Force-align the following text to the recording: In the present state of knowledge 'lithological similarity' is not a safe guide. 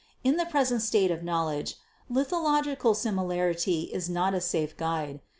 In 0.23 0.37
the 0.37 0.47
present 0.47 0.81
state 0.81 1.11
of 1.11 1.21
knowledge 1.21 1.75
'lithological 2.09 2.95
similarity' 2.95 3.91
is 3.93 4.09
not 4.09 4.33
a 4.33 4.41
safe 4.41 4.75
guide. 4.75 5.19